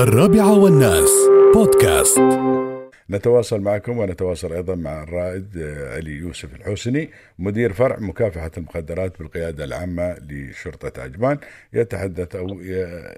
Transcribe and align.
الرابعة 0.00 0.58
والناس. 0.58 1.10
بودكاست. 1.54 2.18
نتواصل 3.10 3.60
معكم 3.60 3.98
ونتواصل 3.98 4.52
أيضا 4.52 4.74
مع 4.74 5.02
الرائد 5.02 5.56
آه، 5.56 5.96
علي 5.96 6.10
يوسف 6.10 6.54
الحسني 6.54 7.10
مدير 7.38 7.72
فرع 7.72 7.96
مكافحة 7.98 8.50
المخدرات 8.56 9.18
بالقيادة 9.18 9.64
العامة 9.64 10.16
لشرطة 10.28 11.02
عجمان 11.02 11.38
يتحدث 11.72 12.34
ي- 12.34 13.14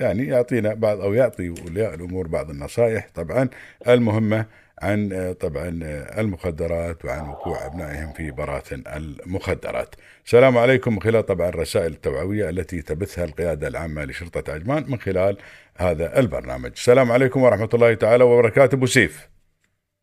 يعني 0.00 0.26
يعطينا 0.26 0.74
بعض 0.74 1.00
أو 1.00 1.14
يعطي 1.14 1.48
اولياء 1.48 1.94
الأمور 1.94 2.26
بعض 2.26 2.50
النصائح 2.50 3.08
طبعا 3.14 3.48
المهمة 3.88 4.46
عن 4.82 5.12
آه، 5.12 5.32
طبعا 5.32 5.80
آه، 5.82 6.20
المخدرات 6.20 7.04
وعن 7.04 7.28
وقوع 7.28 7.66
أبنائهم 7.66 8.12
في 8.12 8.30
براثن 8.30 8.82
المخدرات. 8.96 9.94
السلام 10.26 10.58
عليكم 10.58 10.92
من 10.94 11.02
خلال 11.02 11.26
طبعا 11.26 11.48
الرسائل 11.48 11.92
التوعوية 11.92 12.50
التي 12.50 12.82
تبثها 12.82 13.24
القيادة 13.24 13.68
العامة 13.68 14.04
لشرطة 14.04 14.52
عجمان 14.52 14.84
من 14.88 14.98
خلال 14.98 15.36
هذا 15.78 16.18
البرنامج. 16.18 16.70
السلام 16.74 17.12
عليكم 17.12 17.42
ورحمة 17.42 17.68
الله 17.74 17.94
تعالى 17.94 18.24
وبركاته. 18.24 18.74
أبو 18.74 18.86
سيف. 18.86 19.28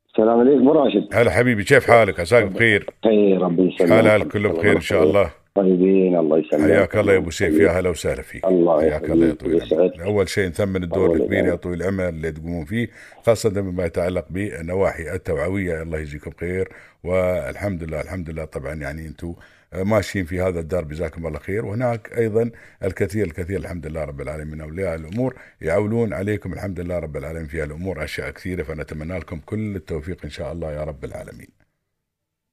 السلام 0.10 0.40
عليكم. 0.40 0.70
راشد. 0.70 1.08
هلا 1.14 1.32
حبيبي 1.32 1.64
كيف 1.64 1.88
حالك؟ 1.88 2.20
عساك 2.20 2.44
بخير؟ 2.44 2.90
خير 3.04 3.42
ربي 3.42 3.74
يسلمك. 3.74 3.92
حالك 4.08 4.28
كله 4.28 4.50
بخير 4.50 4.76
إن 4.76 4.82
شاء 4.82 5.04
الله. 5.04 5.32
طيبين 5.56 6.18
الله 6.18 6.38
يسلمك. 6.38 6.72
حياك 6.72 6.98
الله 6.98 7.14
يا 7.14 7.18
أبو 7.18 7.30
سيف. 7.30 7.60
يا 7.60 7.70
هلا 7.70 7.90
وسهلا 7.90 8.22
فيك. 8.22 8.46
الله 8.46 8.82
حياك 8.82 9.10
الله 9.10 9.28
يا 9.28 9.34
طويل. 9.34 9.64
العمر. 9.64 10.04
أول 10.04 10.30
شيء 10.30 10.48
نثمن 10.48 10.84
الدور 10.84 11.16
الكبير 11.16 11.46
يا. 11.46 11.56
طويل 11.56 11.82
العمر 11.82 12.10
اللي 12.10 12.32
تقومون 12.32 12.66
فيه 12.66 12.90
خاصة 13.26 13.50
بما 13.50 13.86
يتعلق 13.86 14.26
بالنواحي 14.30 15.14
التوعوية. 15.14 15.82
الله 15.82 16.00
يجزيكم 16.00 16.32
خير. 16.40 16.70
والحمد 17.04 17.84
لله 17.84 18.02
الحمد 18.02 18.30
لله. 18.30 18.46
طبعا 18.46 18.74
يعني 18.74 19.08
أنتم 19.08 19.34
ماشيين 19.76 20.26
في 20.26 20.42
هذا 20.42 20.60
الدار 20.60 20.84
جزاكم 20.84 21.28
الله 21.28 21.40
خير. 21.40 21.66
وهناك 21.66 22.18
أيضا 22.18 22.52
الكثير 22.84 23.26
الكثير 23.26 23.60
الحمد 23.60 23.88
لله 23.88 24.04
رب 24.06 24.22
العالمين. 24.22 24.54
من 24.54 24.62
أولياء 24.62 24.96
الأمور 24.96 25.34
يعولون 25.62 26.14
عليكم 26.14 26.54
الحمد 26.54 26.80
لله 26.80 27.00
رب 27.00 27.18
العالمين. 27.18 27.46
في 27.46 27.64
الأمور 27.64 28.04
أشياء 28.04 28.30
كثيرة 28.30 28.64
فنتمنى 28.64 29.20
لكم 29.20 29.40
كل 29.46 29.76
التوفيق 29.76 30.18
إن 30.24 30.30
شاء 30.30 30.52
الله 30.52 30.72
يا 30.72 30.84
رب 30.84 31.04
العالمين. 31.04 31.48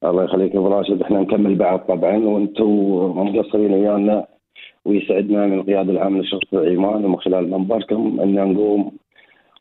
الله 0.05 0.25
يخليك 0.25 0.53
أبو 0.57 0.69
راشد. 0.69 1.03
إحنا 1.03 1.21
نكمل 1.21 1.55
بعض 1.55 1.79
طبعا 1.79 2.17
وأنتم 2.17 2.71
مقصرين 3.19 3.73
ويانا 3.73 4.27
ويسعدنا 4.85 5.47
من 5.47 5.61
القياده 5.61 5.93
العامه 5.93 6.21
لشرطه 6.21 6.59
الايمان 6.59 7.05
ومن 7.05 7.17
خلال 7.17 7.51
منبركم 7.51 8.21
إن 8.21 8.35
نقوم 8.35 8.93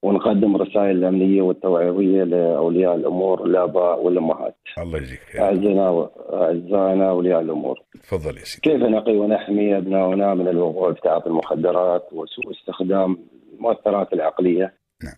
ونقدم 0.03 0.55
رسائل 0.57 0.97
الأمنية 0.97 1.41
والتوعوية 1.41 2.23
لأولياء 2.23 2.95
الأمور 2.95 3.45
الآباء 3.45 4.03
والأمهات. 4.03 4.55
الله 4.77 4.97
يجزيك 4.97 5.35
أعزائنا 5.35 6.09
أعزائنا 6.33 7.09
أولياء 7.09 7.41
الأمور. 7.41 7.79
تفضل 8.03 8.37
يا 8.37 8.43
سيدي 8.43 8.61
كيف 8.69 8.83
نقي 8.83 9.17
ونحمي 9.17 9.77
ابنائنا 9.77 10.33
من 10.33 10.47
الوقوع 10.47 10.93
في 10.93 11.01
تعاطي 11.01 11.27
المخدرات 11.29 12.13
وسوء 12.13 12.51
استخدام 12.51 13.17
المؤثرات 13.53 14.13
العقلية؟ 14.13 14.73
نعم. 15.03 15.13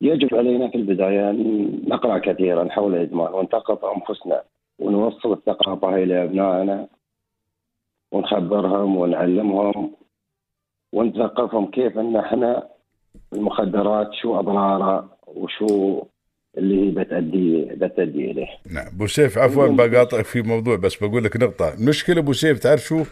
يجب 0.00 0.34
علينا 0.34 0.68
في 0.68 0.74
البداية 0.78 1.30
أن 1.30 1.68
نقرأ 1.88 2.18
كثيرا 2.18 2.68
حول 2.68 2.94
الإدمان 2.94 3.34
ونثقف 3.34 3.84
أنفسنا 3.84 4.42
ونوصل 4.78 5.32
الثقافة 5.32 5.94
هاي 5.94 6.04
لابنائنا 6.04 6.88
ونخبرهم 8.12 8.96
ونعلمهم 8.96 9.92
ونثقفهم 10.92 11.70
كيف 11.70 11.98
ان 11.98 12.16
إحنا 12.16 12.68
المخدرات 13.32 14.08
شو 14.22 14.40
أضرارها 14.40 15.08
وشو 15.26 16.02
اللي 16.58 16.86
هي 16.86 16.90
بتأدي 16.90 17.64
بتأدي 17.64 18.30
إليه. 18.30 18.46
نعم 18.70 18.86
أبو 18.86 19.06
سيف 19.06 19.38
عفوا 19.38 19.66
بقاطعك 19.66 20.24
في 20.24 20.42
موضوع 20.42 20.76
بس 20.76 20.96
بقول 21.04 21.24
لك 21.24 21.36
نقطة. 21.36 21.74
المشكلة 21.74 22.18
أبو 22.18 22.32
سيف 22.32 22.58
تعرف 22.58 22.80
شو؟ 22.80 23.04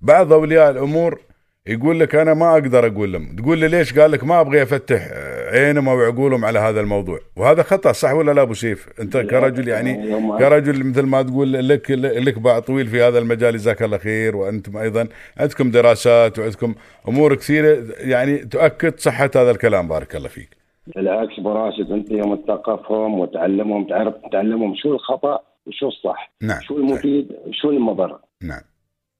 بعض 0.00 0.32
أولياء 0.32 0.70
الأمور 0.70 1.20
يقول 1.66 2.00
لك 2.00 2.14
أنا 2.14 2.34
ما 2.34 2.52
أقدر 2.52 2.86
أقول 2.86 3.12
لهم. 3.12 3.36
تقول 3.36 3.58
لي 3.58 3.68
ليش؟ 3.68 3.98
قال 3.98 4.10
لك 4.10 4.24
ما 4.24 4.40
أبغى 4.40 4.62
أفتح 4.62 5.08
آه، 5.12 5.39
عينهم 5.50 5.88
أو 5.88 6.00
عقولهم 6.00 6.44
على 6.44 6.58
هذا 6.58 6.80
الموضوع. 6.80 7.18
وهذا 7.36 7.62
خطأ 7.62 7.92
صح 7.92 8.12
ولا 8.12 8.32
لا 8.32 8.42
أبو 8.42 8.54
سيف؟ 8.54 8.88
أنت 9.00 9.16
كرجل 9.16 9.68
يعني 9.68 9.94
كرجل 10.38 10.86
مثل 10.86 11.06
ما 11.06 11.22
تقول 11.22 11.68
لك 11.68 11.90
لك 12.26 12.38
باع 12.38 12.58
طويل 12.58 12.86
في 12.86 13.02
هذا 13.02 13.18
المجال 13.18 13.54
جزاك 13.54 13.82
الله 13.82 13.98
خير. 13.98 14.36
وأنتم 14.36 14.76
أيضا 14.76 15.08
عندكم 15.38 15.70
دراسات 15.70 16.38
وعندكم 16.38 16.74
أمور 17.08 17.34
كثيرة 17.34 17.84
يعني 17.98 18.38
تؤكد 18.38 18.98
صحة 18.98 19.30
هذا 19.36 19.50
الكلام. 19.50 19.88
بارك 19.88 20.16
الله 20.16 20.28
فيك. 20.28 20.56
بالعكس 20.96 21.38
ابو 21.38 21.52
راشد 21.52 21.92
أنت 21.92 22.10
يوم 22.10 22.36
تثقفهم 22.36 23.20
وتعلمهم 23.20 23.84
تعرف 23.84 24.14
تعلمهم 24.32 24.74
شو 24.76 24.94
الخطأ 24.94 25.40
وشو 25.66 25.88
الصح. 25.88 26.32
نعم. 26.42 26.60
شو 26.60 26.76
المفيد 26.76 27.32
وشو 27.46 27.70
المضر. 27.70 28.18
نعم. 28.42 28.60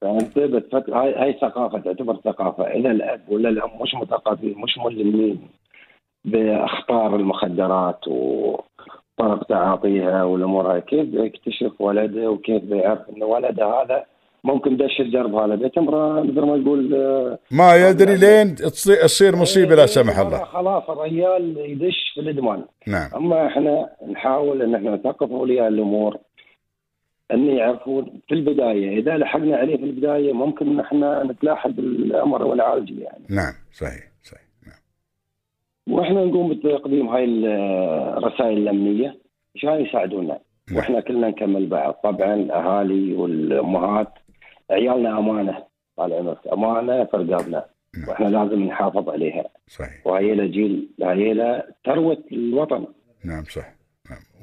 فأنت 0.01 0.39
بتفكر 0.39 0.95
هاي 0.95 1.15
هاي 1.15 1.39
ثقافة 1.41 1.79
تعتبر 1.79 2.17
ثقافة. 2.25 2.65
اذا 2.65 2.91
الأب 2.91 3.21
ولا 3.29 3.49
الأم 3.49 3.71
مش 3.83 3.95
مثقفين 4.03 4.55
مش 4.59 4.79
ملمين. 4.79 5.49
باخطار 6.25 7.17
المخدرات 7.17 8.09
وطرق 8.09 9.45
تعاطيها 9.49 10.25
والأمور 10.25 10.73
هاي. 10.73 10.81
كيف 10.81 11.07
بيكتشف 11.07 11.81
ولده 11.81 12.31
وكيف 12.31 12.65
بيعرف 12.65 13.01
ان 13.17 13.23
ولده 13.23 13.67
هذا 13.67 14.05
ممكن 14.45 14.77
دش 14.77 15.01
الدرب 15.01 15.35
هذا 15.35 15.55
بيتمره 15.55 16.21
مثل 16.23 16.41
ما 16.41 16.57
يقول 16.57 16.95
آه، 16.95 17.39
ما 17.51 17.89
يدري 17.89 18.17
لين 18.17 18.55
تصير 18.55 19.37
مصيبة 19.37 19.75
لا 19.75 19.87
سمح 19.87 20.19
الله. 20.19 20.45
خلاص 20.45 20.91
الرجال 20.91 21.57
يدش 21.59 22.13
في 22.15 22.21
الإدمان. 22.21 22.65
نعم. 22.87 23.11
أما 23.17 23.47
إحنا 23.47 23.89
نحاول 24.11 24.63
إن 24.63 24.75
إحنا 24.75 24.91
نثقف 24.91 25.31
أولياء 25.31 25.69
الأمور 25.69 26.17
إن 27.33 27.47
يعرفون 27.47 28.21
في 28.29 28.35
البداية. 28.35 28.99
إذا 28.99 29.17
لحقنا 29.17 29.57
عليه 29.57 29.77
في 29.77 29.85
البداية 29.85 30.33
ممكن 30.33 30.69
إن 30.69 30.81
إحنا 30.81 31.23
نتلاحق 31.25 31.71
الامر 31.79 32.43
والعالج 32.43 32.91
يعني. 32.91 33.25
نعم 33.31 33.53
صحيح. 33.73 34.10
وإحنا 35.91 36.25
نقوم 36.25 36.49
بتقديم 36.49 37.09
هاي 37.09 37.25
الرسائل 37.25 38.59
الأمنية 38.59 39.19
عشان 39.57 39.81
يساعدونا؟ 39.81 40.39
نعم. 40.71 40.77
وإحنا 40.77 41.01
كلنا 41.01 41.29
نكمل 41.29 41.67
بعض 41.67 41.93
طبعا 41.93 42.35
الاهالي 42.35 43.15
والأمهات 43.15 44.09
عيالنا 44.71 45.19
أمانة 45.19 45.65
طال 45.97 46.13
عمرك 46.13 46.39
أمانة 46.53 47.05
في 47.05 47.17
رقابنا. 47.17 47.65
نعم. 47.99 48.09
وإحنا 48.09 48.27
لازم 48.27 48.63
نحافظ 48.63 49.09
عليها. 49.09 49.45
صحيح. 49.67 50.07
وهي 50.07 50.49
جيل 50.49 50.89
هي 51.03 51.63
ثروة 51.87 52.25
الوطن. 52.33 52.87
نعم 53.25 53.43
صح 53.45 53.80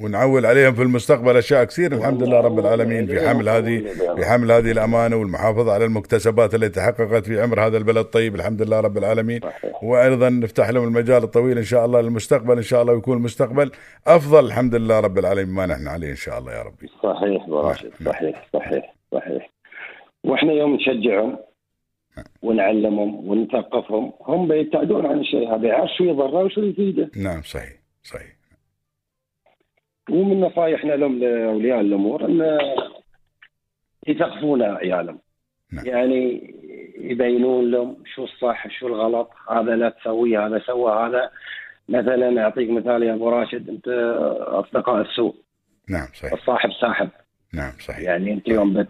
ونعول 0.01 0.45
عليهم 0.45 0.73
في 0.73 0.81
المستقبل 0.81 1.37
أشياء 1.37 1.63
كثير 1.63 1.91
الحمد 1.93 2.23
لله 2.23 2.39
رب 2.41 2.59
العالمين. 2.59 3.07
في 3.07 3.29
حمل 3.29 3.49
هذه 3.49 3.83
في 4.15 4.25
حمل 4.25 4.51
هذه 4.51 4.71
الأمانة 4.71 5.15
والمحافظة 5.15 5.73
على 5.73 5.85
المكتسبات 5.85 6.55
التي 6.55 6.69
تحققت 6.69 7.25
في 7.25 7.41
عمر 7.41 7.59
هذا 7.59 7.77
البلد 7.77 7.97
الطيب. 7.97 8.35
الحمد 8.35 8.61
لله 8.61 8.79
رب 8.79 8.97
العالمين. 8.97 9.41
وأيضا 9.83 10.29
نفتح 10.29 10.69
لهم 10.69 10.87
المجال 10.87 11.23
الطويل 11.23 11.57
إن 11.57 11.63
شاء 11.63 11.85
الله 11.85 12.01
للمستقبل. 12.01 12.57
إن 12.57 12.63
شاء 12.63 12.81
الله 12.81 12.93
ويكون 12.93 13.17
المستقبل 13.17 13.71
أفضل. 14.07 14.45
الحمد 14.45 14.75
لله 14.75 14.99
رب 14.99 15.17
العالمين. 15.17 15.55
ما 15.55 15.65
نحن 15.65 15.87
عليه 15.87 16.09
إن 16.09 16.15
شاء 16.15 16.39
الله 16.39 16.53
يا 16.53 16.63
ربي. 16.63 16.87
صحيح 17.03 17.47
نعم. 17.47 17.73
صحيح. 18.05 18.49
صحيح. 18.53 18.95
صحيح. 19.11 19.49
وإحنا 20.23 20.53
يوم 20.53 20.75
نشجعهم 20.75 21.37
ونعلمهم 22.41 23.29
ونثقفهم 23.29 24.13
هم 24.21 24.47
بيبتعدون 24.47 25.05
عن 25.05 25.19
الشيء 25.19 25.55
هذا. 25.55 25.67
يعرف 25.67 25.89
شو 25.97 26.03
يضره 26.03 26.43
وشو 26.43 26.61
يفيده. 26.61 27.09
نعم 27.15 27.41
صحيح. 27.41 27.73
صحيح. 28.03 28.36
ومن 30.09 30.41
نصائحنا 30.41 30.93
لهم 30.93 31.19
لأولياء 31.19 31.81
الأمور 31.81 32.25
أن 32.25 32.57
يثقفون 34.07 34.61
عيالهم. 34.61 35.19
نعم. 35.73 35.85
يعني 35.85 36.53
يبينون 36.99 37.71
لهم 37.71 38.03
شو 38.15 38.23
الصح 38.23 38.67
شو 38.79 38.87
الغلط 38.87 39.29
هذا 39.51 39.75
لا 39.75 39.89
تسويه 39.89 40.47
هذا 40.47 40.59
سوى 40.59 40.91
هذا 40.91 41.29
مثلا 41.89 42.43
أعطيك 42.43 42.69
مثال 42.69 43.03
يا 43.03 43.13
أبو 43.13 43.29
راشد 43.29 43.69
أنت 43.69 43.87
أصدقاء 44.39 45.01
السوء. 45.01 45.35
نعم 45.89 46.07
صحيح. 46.13 46.33
الصاحب 46.33 46.69
ساحب. 46.81 47.09
نعم 47.53 47.71
صحيح. 47.79 47.99
يعني 47.99 48.33
أنت 48.33 48.47
يوم 48.47 48.73
بت 48.73 48.89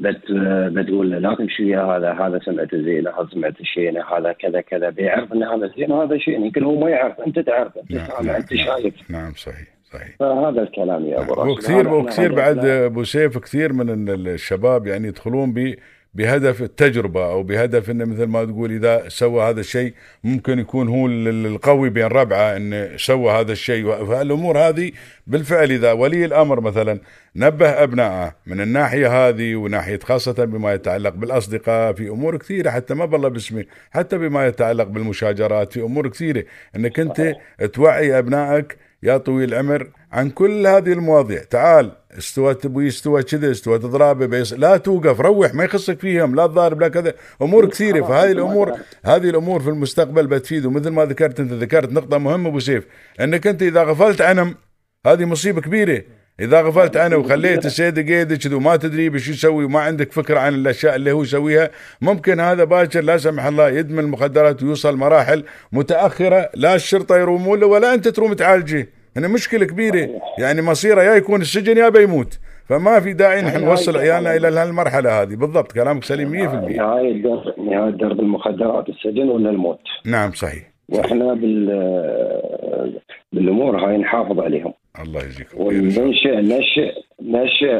بتقول 0.00 1.10
له 1.10 1.18
لا 1.18 1.34
تمشي 1.34 1.64
ويا 1.64 1.82
هذا 1.82 2.12
هذا 2.12 2.38
سمعته 2.44 2.82
زينه 2.82 3.10
هذا 3.10 3.28
سمعته 3.32 3.64
شينه 3.64 4.04
هذا 4.04 4.32
كذا 4.32 4.60
كذا. 4.60 4.90
بيعرف 4.90 5.32
إن 5.32 5.42
هذا 5.42 5.70
زين 5.76 5.92
وهذا 5.92 6.18
شين 6.18 6.44
يمكن 6.44 6.62
هو 6.64 6.80
ما 6.80 6.90
يعرف 6.90 7.20
أنت 7.26 7.38
تعرف 7.38 7.78
أنت 7.78 7.92
نعم 7.92 8.06
سامع 8.06 8.36
أنت 8.36 8.52
نعم 8.52 8.66
شايف. 8.66 8.94
نعم 9.10 9.32
صحيح 9.32 9.66
صحيح. 9.92 10.16
فهذا 10.18 10.62
الكلام 10.62 11.06
يا 11.06 11.20
أبو 11.20 11.32
راشد. 11.34 11.50
وكثير 11.50 11.94
وكثير 11.94 12.34
بعد 12.34 12.64
أبو 12.64 13.04
سيف 13.04 13.38
كثير 13.38 13.72
من 13.72 14.08
ال- 14.08 14.28
الشباب 14.28 14.86
يعني 14.86 15.08
يدخلون 15.08 15.52
ب 15.52 15.74
بهدف 16.14 16.62
التجربة 16.62 17.24
أو 17.30 17.42
بهدف 17.42 17.90
إنه 17.90 18.04
مثل 18.04 18.24
ما 18.24 18.44
تقول 18.44 18.72
إذا 18.72 19.08
سوى 19.08 19.42
هذا 19.42 19.60
الشيء 19.60 19.94
ممكن 20.24 20.58
يكون 20.58 20.88
هو 20.88 21.06
ال- 21.06 21.28
ال- 21.28 21.46
القوي 21.46 21.90
بين 21.90 22.06
ربعة 22.06 22.56
إنه 22.56 22.96
سوى 22.96 23.32
هذا 23.32 23.52
الشيء. 23.52 24.04
فالأمور 24.06 24.58
هذه 24.58 24.92
بالفعل 25.26 25.70
إذا 25.70 25.92
ولي 25.92 26.24
الأمر 26.24 26.60
مثلا 26.60 27.00
نبه 27.36 27.68
ابنائه 27.68 28.34
من 28.46 28.60
الناحية 28.60 29.28
هذه 29.28 29.56
وناحية 29.56 29.98
خاصة 30.02 30.44
بما 30.44 30.72
يتعلق 30.74 31.14
بالأصدقاء 31.14 31.92
في 31.92 32.08
أمور 32.08 32.36
كثيرة 32.36 32.70
حتى 32.70 32.94
ما 32.94 33.04
بالله 33.04 33.28
باسمه 33.28 33.64
حتى 33.90 34.18
بما 34.18 34.46
يتعلق 34.46 34.84
بالمشاجرات 34.84 35.72
في 35.72 35.80
أمور 35.80 36.08
كثيرة. 36.08 36.44
إنك 36.76 37.00
أنت 37.00 37.34
توعي 37.72 38.18
أبنائك 38.18 38.76
يا 39.02 39.16
طويل 39.16 39.48
العمر 39.48 39.90
عن 40.12 40.30
كل 40.30 40.66
هذه 40.66 40.92
المواضيع. 40.92 41.42
تعال 41.42 41.92
استوى 42.18 42.54
تبغي 42.54 42.88
استوى 42.88 43.22
كذا 43.22 43.50
استوى 43.50 43.78
تضربه 43.78 44.26
بيص 44.26 44.52
لا 44.52 44.76
توقف 44.76 45.20
روح 45.20 45.54
ما 45.54 45.64
يخصك 45.64 46.00
فيهم 46.00 46.34
لا 46.34 46.46
تضارب 46.46 46.80
لا 46.80 46.88
كذا. 46.88 47.14
أمور 47.42 47.68
كثيرة 47.68 48.02
فهذه 48.06 48.32
الأمور 48.32 48.78
هذه 49.04 49.30
الأمور 49.30 49.60
في 49.60 49.68
المستقبل 49.68 50.26
بتفيد. 50.26 50.66
ومثل 50.66 50.90
ما 50.90 51.04
ذكرت 51.04 51.40
أنت 51.40 51.52
ذكرت 51.52 51.92
نقطة 51.92 52.18
مهمة 52.18 52.48
أبو 52.48 52.58
سيف 52.58 52.86
أنك 53.20 53.46
أنت 53.46 53.62
إذا 53.62 53.82
غفلت 53.82 54.20
عنهم 54.20 54.54
هذه 55.06 55.24
مصيبة 55.24 55.60
كبيرة. 55.60 56.02
إذا 56.40 56.62
غفلت 56.62 56.96
عنه 56.96 57.16
وخليت 57.16 57.66
السيد 57.66 57.98
قيد 58.10 58.34
كذا 58.34 58.56
وما 58.56 58.76
تدري 58.76 59.08
بش 59.08 59.28
يسوي 59.28 59.64
وما 59.64 59.80
عندك 59.80 60.12
فكرة 60.12 60.38
عن 60.38 60.54
الأشياء 60.54 60.96
اللي 60.96 61.12
هو 61.12 61.22
يسويها. 61.22 61.70
ممكن 62.02 62.40
هذا 62.40 62.64
باكر 62.64 63.00
لا 63.00 63.16
سمح 63.16 63.46
الله 63.46 63.68
يدمن 63.68 63.98
المخدرات 63.98 64.62
ويوصل 64.62 64.96
مراحل 64.96 65.44
متأخرة 65.72 66.50
لا 66.54 66.74
الشرطة 66.74 67.16
يرومون 67.18 67.60
له 67.60 67.66
ولا 67.66 67.94
أنت 67.94 68.08
تروم 68.08 68.32
تعالجه 68.32 68.88
هنا 69.16 69.28
مشكلة 69.28 69.66
كبيرة. 69.66 70.08
يعني 70.38 70.62
مصيره 70.62 71.02
يا 71.02 71.14
يكون 71.14 71.40
السجن 71.40 71.76
يا 71.76 71.88
بيموت. 71.88 72.38
فما 72.68 73.00
في 73.00 73.12
داعي 73.12 73.42
نحن 73.42 73.64
نوصل 73.64 73.96
عيالنا 73.96 74.36
إلى 74.36 74.48
هالمرحلة 74.48 75.22
هذه. 75.22 75.34
بالضبط 75.34 75.72
كلامك 75.72 76.04
سليم 76.04 76.32
100% 76.32 76.34
نهاية 76.76 77.22
درب 77.22 77.60
نهاية 77.70 77.90
درب 77.90 78.20
المخدرات 78.20 78.88
السجن 78.88 79.28
ولا 79.28 79.50
الموت. 79.50 79.80
نعم 80.06 80.32
صحيح. 80.32 80.70
وإحنا 80.88 81.34
بال 81.34 83.00
بالأمور 83.32 83.76
هاي 83.76 83.98
نحافظ 83.98 84.40
عليهم. 84.40 84.72
الله 84.98 85.20
الله. 85.20 85.46
وننشئ 85.56 86.36
نشئ 86.36 86.92
نشئ 87.22 87.72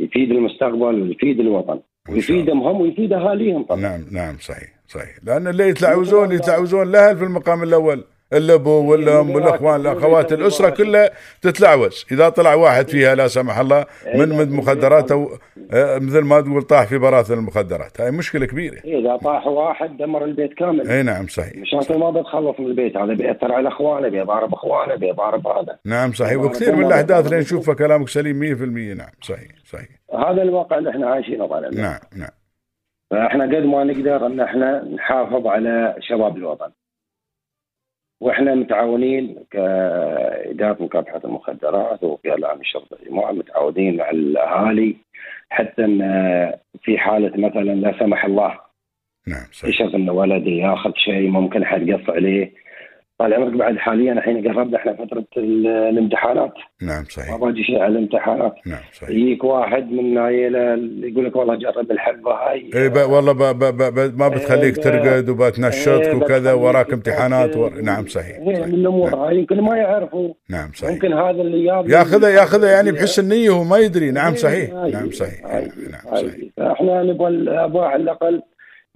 يفيد 0.00 0.30
المستقبل 0.30 1.02
ويفيد 1.02 1.40
الوطن. 1.40 1.80
ويفيدهم 2.08 2.62
هم 2.62 2.80
ويفيد 2.80 3.12
اهاليهم 3.12 3.62
طبعا. 3.62 3.80
نعم 3.80 4.04
نعم 4.12 4.38
صحيح 4.38 4.68
صحيح. 4.88 5.18
لأن 5.22 5.48
اللي 5.48 5.68
يتلعوزون 5.68 6.32
يتلعوزون 6.32 6.88
الاهل 6.88 7.16
في 7.16 7.24
المقام 7.24 7.62
الأول؟ 7.62 8.04
الابو 8.32 8.90
والام 8.90 9.30
والاخوان 9.30 9.80
الأخوات 9.80 10.32
الأسرة 10.32 10.70
كلها 10.70 11.10
تتلعوز 11.42 12.06
إذا 12.12 12.28
طلع 12.28 12.54
واحد 12.54 12.88
فيها 12.88 13.14
لا 13.14 13.28
سمح 13.28 13.58
الله 13.58 13.86
من 14.14 14.28
من 14.28 14.52
مخدرات 14.52 15.12
أو 15.12 15.28
آه، 15.72 15.98
مثل 15.98 16.20
ما 16.20 16.40
تقول 16.40 16.62
طاح 16.62 16.84
في 16.86 16.98
براثن 16.98 17.34
المخدرات. 17.34 18.00
هاي 18.00 18.10
مشكلة 18.10 18.46
كبيرة. 18.46 18.78
إذا 18.84 19.16
طاح 19.16 19.46
واحد 19.46 19.96
دمر 19.96 20.24
البيت 20.24 20.54
كامل. 20.54 20.88
إي 20.90 21.02
نعم 21.02 21.26
صحيح. 21.26 21.56
مشاكل 21.56 21.98
ما 21.98 22.10
بتخلص 22.10 22.60
من 22.60 22.66
البيت 22.66 22.96
هذا 22.96 23.14
بيأثر 23.14 23.52
على 23.52 23.68
أخوانه 23.68 24.08
بيضارب 24.08 24.54
أخوانه 24.54 24.94
بيضارب 24.94 25.46
هذا. 25.46 25.78
نعم 25.84 26.12
صحيح. 26.12 26.38
وكثير 26.38 26.76
من 26.76 26.86
الأحداث 26.86 27.26
اللي 27.26 27.38
نشوفها 27.38 27.74
كلامك 27.74 28.08
سليم 28.08 28.40
100% 28.40 28.98
نعم 28.98 29.10
صحيح 29.20 29.50
صحيح. 29.64 29.88
هذا 30.14 30.42
الواقع 30.42 30.78
اللي 30.78 30.90
إحنا 30.90 31.10
عايشينه 31.10 31.46
طبعا 31.46 31.60
نعم 31.60 31.98
نعم. 32.16 32.30
فإحنا 33.10 33.44
قد 33.44 33.64
ما 33.64 33.84
نقدر 33.84 34.26
إن 34.26 34.40
إحنا 34.40 34.84
نحافظ 34.84 35.46
على 35.46 35.94
شباب 36.00 36.36
الوطن. 36.36 36.70
وإحنا 38.20 38.54
متعاونين 38.54 39.36
كاداره 39.50 40.82
مكافحة 40.82 41.20
المخدرات 41.24 42.04
وفي 42.04 42.30
اعلام 42.30 42.60
الشرطه 42.60 42.96
الجماعه 43.02 43.32
متعاونين 43.32 43.96
مع 43.96 44.10
الأهالي 44.10 44.96
حتى 45.50 45.84
إن 45.84 45.98
في 46.82 46.98
حالة 46.98 47.48
مثلا 47.48 47.74
لا 47.74 47.98
سمح 47.98 48.24
الله 48.24 48.58
نعم 49.28 49.46
صحيح. 49.52 49.80
اكتشف 49.80 49.94
ان 49.94 50.10
ولدي 50.10 50.58
ياخذ 50.58 50.92
شيء 50.96 51.28
ممكن 51.28 51.64
حد 51.64 51.90
قص 51.90 52.10
عليه. 52.10 52.52
طال 53.18 53.34
عمرك 53.34 53.52
بعد 53.52 53.76
حاليا 53.76 54.12
الحين 54.12 54.48
قربنا 54.48 54.76
إحنا 54.76 54.92
فترة 54.92 55.24
ال- 55.36 55.66
الامتحانات. 55.66 56.52
نعم 56.82 56.98
ما 56.98 57.04
صحيح 57.08 57.36
باجي 57.36 57.64
شيء 57.64 57.78
على 57.78 57.92
الامتحانات. 57.92 58.54
نعم 58.66 58.78
صحيح. 58.92 59.10
يجيك 59.10 59.44
واحد 59.44 59.90
من 59.92 60.18
عيله 60.18 60.74
اللي 60.74 61.12
يقول 61.12 61.24
لك 61.26 61.36
والله 61.36 61.54
جرب 61.54 61.90
الحبه 61.90 62.30
هاي. 62.30 62.70
اي 62.74 62.88
والله 63.04 63.32
ب 63.32 63.38
ب 63.38 63.64
ب 63.64 63.94
ب 63.94 64.18
ما 64.18 64.28
بتخليك 64.28 64.78
إيه، 64.78 64.84
ترقد 64.84 65.28
وبتنشطك 65.28 65.88
إيه، 66.06 66.14
وكذا 66.14 66.38
بتخليك 66.38 66.62
وراك 66.64 66.92
امتحانات 66.92 67.56
و... 67.56 67.68
تفكر. 67.68 67.80
نعم 67.82 68.06
صحيح, 68.06 68.36
هي 68.38 68.54
صحيح. 68.54 68.66
من 68.66 68.74
الأمور 68.74 69.14
هاي 69.14 69.36
يمكن 69.38 69.60
ما 69.60 69.76
يعرفوا. 69.76 70.34
نعم 70.50 70.70
صحيح. 70.74 70.92
ممكن 70.92 71.12
هذا 71.12 71.30
اللي 71.42 71.64
جاب 71.64 71.88
ياخذها 71.90 72.28
ياخذها 72.30 72.70
يعني 72.70 72.92
بحس 72.92 73.18
النية 73.18 73.50
وهو 73.50 73.64
ما 73.64 73.78
يدري. 73.78 74.10
نعم 74.10 74.30
إيه، 74.32 74.36
صحيح. 74.38 74.70
نعم 74.72 75.10
صحيح. 75.10 75.40
نعم. 75.90 76.16
صحيح. 76.16 76.34
فإحنا 76.56 77.02
نبغى 77.02 77.28
الاباء 77.28 77.82
على 77.84 78.02
الأقل 78.02 78.42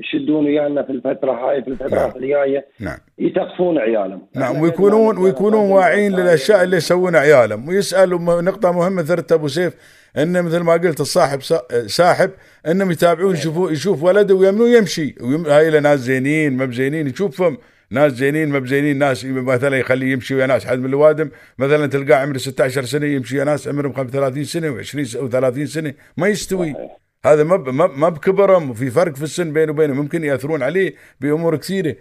يشدون 0.04 0.44
ويانا 0.46 0.82
في 0.82 0.92
الفترة 0.92 1.32
هاي 1.32 1.62
في 1.62 1.68
الفترات 1.70 1.92
نعم. 1.92 2.22
الجاية. 2.22 2.66
نعم. 2.80 2.98
يثقفون 3.18 3.78
عيالهم. 3.78 4.22
نعم 4.34 4.60
ويكونون 4.60 5.18
ويكونون 5.18 5.70
واعيين 5.70 6.12
للأشياء 6.16 6.62
اللي 6.62 6.76
يسوونها 6.76 7.20
عيالهم. 7.20 7.68
ويسألوا 7.68 8.42
نقطة 8.42 8.72
مهمة 8.72 9.02
ذكرتها 9.02 9.34
أبو 9.34 9.48
سيف 9.48 9.74
إن 10.18 10.42
مثل 10.42 10.60
ما 10.60 10.72
قلت 10.72 11.00
الصاحب 11.00 11.42
سا- 11.42 11.86
ساحب 11.86 12.30
إنهم 12.66 12.90
يتابعون 12.90 13.34
يشوفوا 13.34 13.70
يشوف 13.70 14.02
ولده 14.02 14.34
ويمنوه 14.34 14.68
يمشي. 14.68 15.14
ويم... 15.20 15.46
هاي 15.46 15.70
له 15.70 15.80
ناس 15.80 16.00
زينين 16.00 16.56
ما 16.56 16.64
بزينين 16.64 17.06
يشوفهم. 17.08 17.58
ناس 17.90 18.12
زينين 18.12 18.48
ما 18.48 18.58
بزينين 18.58 18.98
ناس 18.98 19.24
مثلا 19.24 19.76
يخليه 19.78 20.12
يمشي 20.12 20.34
ويا 20.34 20.46
ناس. 20.46 20.66
حد 20.66 20.78
من 20.78 20.86
الوادم 20.86 21.30
مثلا 21.58 21.86
تلقاه 21.86 22.16
عمره 22.16 22.38
16 22.38 22.84
سنة 22.84 23.06
يمشي 23.06 23.36
ويا 23.36 23.44
ناس 23.44 23.68
عمرهم 23.68 23.92
35 23.92 24.44
سنة 24.44 24.82
و20 24.82 25.16
أو 25.16 25.28
30 25.28 25.66
سنة. 25.66 25.94
ما 26.16 26.28
يستوي. 26.28 26.74
هذا 27.26 27.44
ما 27.44 27.86
ما 27.96 28.08
بكبرهم 28.08 28.70
وفي 28.70 28.90
فرق 28.90 29.14
في 29.16 29.22
السن 29.22 29.52
بينه 29.52 29.72
وبينه 29.72 29.94
ممكن 29.94 30.24
يأثرون 30.24 30.62
عليه 30.62 30.94
بأمور 31.20 31.56
كثيرة. 31.56 31.94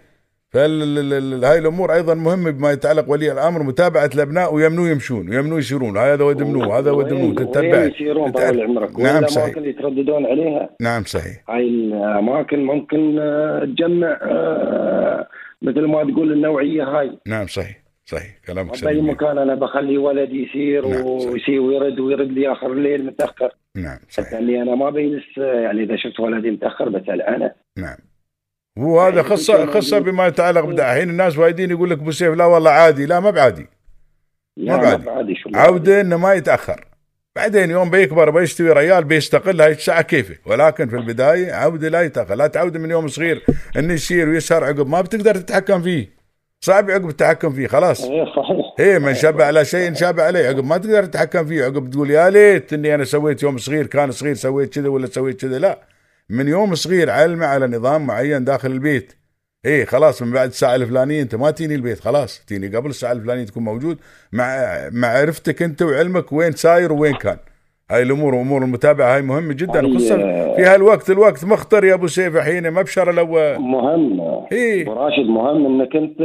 فهاي 0.50 1.58
الأمور 1.58 1.94
أيضا 1.94 2.14
مهمة 2.14 2.50
بما 2.50 2.72
يتعلق 2.72 3.10
ولي 3.10 3.32
الأمر 3.32 3.62
متابعة 3.62 4.10
الأبناء 4.14 4.54
ويمنوا 4.54 4.88
يمشون 4.88 5.28
ويمنوا 5.28 5.58
يسيرون 5.58 5.96
هذا 5.98 6.24
ود 6.24 6.42
منو 6.42 6.72
هذا 6.72 6.90
ود 6.90 7.12
منو 7.12 7.24
وين- 7.26 7.34
تتبع 7.34 7.84
يسيرون 7.84 8.30
طول 8.32 8.60
عمرك. 8.62 9.00
نعم 9.00 9.26
صحيح. 9.26 9.56
اللي 9.56 9.70
يترددون 9.70 10.26
عليها 10.26 10.70
نعم 10.80 11.04
صحيح. 11.04 11.42
هاي 11.50 11.68
الأماكن 11.68 12.64
ممكن 12.64 13.18
آه، 13.18 13.64
تجمع 13.64 14.18
آه، 14.22 15.28
مثل 15.62 15.80
ما 15.80 16.04
تقول 16.12 16.32
النوعية 16.32 16.84
هاي. 16.84 17.18
نعم 17.26 17.46
صحيح. 17.46 17.81
صحيح 18.04 18.38
كلامك 18.46 18.70
باي 18.70 18.78
سليم 18.78 19.10
مكان 19.10 19.38
أنا 19.38 19.54
بخلي 19.54 19.98
ولدي 19.98 20.42
يسير 20.42 20.88
نعم، 20.88 21.06
ويسير 21.06 21.60
ويرد 21.60 22.00
ويرد 22.00 22.32
لي 22.32 22.52
آخر 22.52 22.72
الليل 22.72 23.06
متأخر. 23.06 23.56
نعم 23.76 23.96
حتى 23.96 24.22
صحيح. 24.22 24.32
إني 24.32 24.62
أنا 24.62 24.74
ما 24.74 24.88
آه، 25.38 25.42
يعني 25.42 25.82
إذا 25.82 25.96
شفت 25.96 26.20
ولدي 26.20 26.50
متأخر 26.50 26.88
بسال 26.88 27.22
أنا 27.22 27.54
نعم. 27.78 27.96
وهذا 28.78 29.22
خاصة 29.22 29.66
خاصة 29.66 29.98
بما 29.98 30.26
يتعلق 30.26 30.64
الحين 30.64 31.10
الناس 31.10 31.38
وايدين 31.38 31.70
يقول 31.70 31.90
لك 31.90 31.98
أبو 31.98 32.10
سيف 32.10 32.34
لا 32.34 32.44
والله 32.44 32.70
عادي. 32.70 33.06
لا 33.06 33.20
ما 33.20 33.30
بعادي. 33.30 33.66
ما 34.56 35.34
شو 35.34 35.50
عودة 35.54 36.00
إنه 36.00 36.16
ما 36.16 36.34
يتأخر. 36.34 36.84
بعدين 37.36 37.70
يوم 37.70 37.90
بيكبر 37.90 38.30
بيستوي 38.30 38.72
ريال 38.72 39.04
بيستقل 39.04 39.60
هاي 39.60 39.72
الساعة 39.72 40.02
كيفه 40.02 40.36
ولكن 40.46 40.88
في 40.88 40.96
البداية 40.96 41.52
عودة 41.52 41.88
لا 41.88 42.02
يتأخر. 42.02 42.34
لا 42.34 42.46
تعود 42.46 42.76
من 42.76 42.90
يوم 42.90 43.08
صغير 43.08 43.42
إنه 43.76 43.92
يسير 43.92 44.28
ويسهر 44.28 44.64
عقب 44.64 44.88
ما 44.88 45.00
بتقدر 45.00 45.34
تتحكم 45.34 45.82
فيه. 45.82 46.21
صعب 46.64 46.90
عقب 46.90 47.08
التحكم 47.08 47.52
فيه 47.52 47.66
خلاص. 47.66 48.04
إيه 48.04 48.24
صحيح. 48.24 48.74
إيه 48.80 48.98
من 48.98 49.14
شب 49.14 49.44
على 49.44 49.64
شيء 49.64 49.94
شاب 49.94 50.22
عليه. 50.22 50.48
عقب 50.48 50.64
ما 50.64 50.78
تقدر 50.78 51.04
تتحكم 51.04 51.46
فيه 51.46 51.64
عقب 51.64 51.90
تقول 51.90 52.10
يا 52.10 52.30
ليت 52.30 52.72
إني 52.72 52.94
أنا 52.94 53.04
سويت 53.04 53.42
يوم 53.42 53.58
صغير 53.58 53.86
كان 53.86 54.10
صغير 54.10 54.34
سويت 54.34 54.74
كذا 54.74 54.88
ولا 54.88 55.06
سويت 55.06 55.40
كذا 55.40 55.58
لا. 55.58 55.78
من 56.30 56.48
يوم 56.48 56.74
صغير 56.74 57.10
علمه 57.10 57.46
على 57.46 57.66
نظام 57.66 58.06
معين 58.06 58.44
داخل 58.44 58.70
البيت. 58.70 59.12
إيه 59.64 59.84
خلاص 59.84 60.22
من 60.22 60.32
بعد 60.32 60.48
الساعة 60.48 60.74
الفلانية 60.74 61.22
أنت 61.22 61.34
ما 61.34 61.50
تيني 61.50 61.74
البيت 61.74 62.00
خلاص. 62.00 62.44
تيني 62.46 62.76
قبل 62.76 62.90
الساعة 62.90 63.12
الفلانية 63.12 63.44
تكون 63.44 63.64
موجود 63.64 63.98
مع 64.32 64.78
معرفتك 64.92 65.62
أنت 65.62 65.82
وعلمك 65.82 66.32
وين 66.32 66.52
ساير 66.52 66.92
وين 66.92 67.14
كان. 67.14 67.36
هاي 67.92 68.02
الأمور 68.02 68.34
وامور 68.34 68.62
المتابعة 68.64 69.14
هاي 69.16 69.22
مهمة 69.22 69.52
جدا 69.54 69.78
هاي- 69.80 69.86
وخصوصا 69.86 70.16
في 70.56 70.62
هالوقت 70.62 71.10
الوقت 71.10 71.44
مخطر 71.44 71.84
يا 71.84 71.94
أبو 71.94 72.06
سيف 72.06 72.36
الحين 72.36 72.68
ما 72.68 72.82
بشر 72.82 73.10
الأول 73.10 73.58
مهم. 73.58 74.20
أبو 74.20 74.92
راشد 74.92 75.26
مهم 75.26 75.66
إنك 75.66 75.96
أنت 75.96 76.20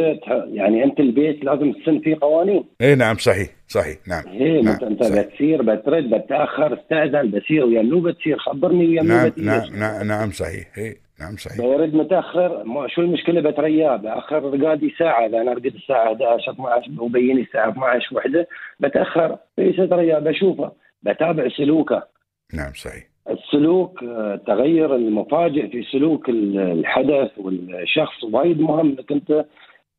يعني 0.53 0.83
أنت 0.83 0.99
البيت 0.99 1.45
لازم 1.45 1.71
تسن 1.73 1.99
فيه 1.99 2.17
قوانين. 2.21 2.63
إيه 2.81 2.93
نعم 2.95 3.15
صحيح 3.15 3.47
صحيح 3.67 3.97
نعم. 4.07 4.23
إيه 4.33 4.61
نعم 4.61 4.77
أنت 4.83 5.03
صحيح. 5.03 5.25
بتسير 5.25 5.61
بترد 5.61 6.09
بتأخر 6.09 6.73
استاذن 6.79 7.31
بسير 7.31 7.65
ويا 7.65 7.81
منو 7.81 7.99
بتسير 7.99 8.37
خبرني 8.37 8.87
ويا 8.87 9.01
منو 9.01 9.13
نعم 9.15 9.27
بتسير. 9.29 9.45
نعم 9.45 9.79
نعم 9.79 10.07
نعم 10.07 10.31
صحيح 10.31 10.67
إيه 10.77 10.95
نعم 11.19 11.35
صحيح. 11.37 11.57
بيرد 11.61 11.93
متأخر 11.95 12.63
شو 12.95 13.01
المشكلة 13.01 13.41
بترياه 13.41 13.95
باخر 13.95 14.43
رقادي 14.43 14.93
ساعة 14.99 15.25
إذا 15.25 15.37
أنا 15.41 15.51
رقدت 15.53 15.75
الساعة 15.75 16.03
11 16.07 16.51
12 16.51 16.91
وبيني 16.99 17.41
الساعة 17.41 17.69
12 17.69 18.15
وحدة 18.15 18.47
بتأخر 18.79 19.37
ليش 19.57 19.79
اترياه 19.79 20.19
بشوفه. 20.19 20.71
بتابع 21.01 21.49
سلوكه. 21.57 22.07
نعم 22.53 22.73
صحيح. 22.73 23.07
السلوك 23.29 24.03
آه، 24.03 24.33
التغير 24.33 24.95
المفاجئ 24.95 25.69
في 25.71 25.83
سلوك 25.91 26.29
ال- 26.29 26.59
الحدث 26.59 27.31
والشخص 27.37 28.23
وايد 28.23 28.59
مهم 28.61 28.89
إنك 28.89 29.11
أنت 29.11 29.45